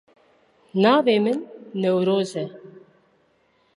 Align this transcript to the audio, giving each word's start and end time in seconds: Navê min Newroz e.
Navê 0.83 1.17
min 1.25 1.37
Newroz 1.81 2.31
e. 2.43 2.45